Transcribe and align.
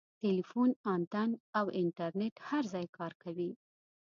ټیلیفون 0.21 0.69
انتن 0.93 1.29
او 1.57 1.65
انټرنیټ 1.79 2.35
هر 2.47 2.63
ځای 2.73 2.85
کار 2.97 3.11
کوي. 3.23 3.51